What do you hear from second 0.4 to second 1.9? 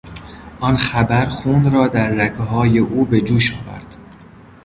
آن خبر خون را